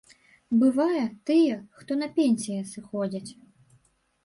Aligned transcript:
Бывае, 0.61 1.03
тыя, 1.31 1.59
хто 1.83 1.99
на 2.01 2.09
пенсіі, 2.17 2.65
сыходзяць. 2.73 3.31